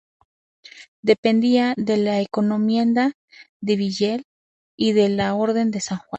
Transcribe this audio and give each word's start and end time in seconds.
Dependía 1.03 1.75
de 1.77 1.97
la 1.97 2.19
encomienda 2.21 3.13
de 3.59 3.75
Villel 3.75 4.23
de 4.75 5.09
la 5.09 5.35
orden 5.35 5.69
de 5.69 5.79
San 5.79 5.99
Juan. 5.99 6.09